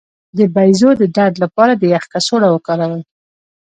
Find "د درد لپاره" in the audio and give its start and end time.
1.01-1.73